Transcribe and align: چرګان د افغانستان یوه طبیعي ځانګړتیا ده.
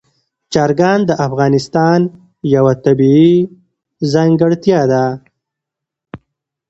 چرګان 0.53 0.99
د 1.09 1.11
افغانستان 1.27 1.99
یوه 2.55 2.73
طبیعي 2.85 3.35
ځانګړتیا 4.11 4.81
ده. 4.91 5.05